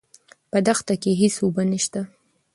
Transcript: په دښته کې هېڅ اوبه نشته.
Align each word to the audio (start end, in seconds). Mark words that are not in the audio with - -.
په 0.51 0.57
دښته 0.65 0.93
کې 1.01 1.11
هېڅ 1.21 1.35
اوبه 1.43 1.63
نشته. 1.71 2.01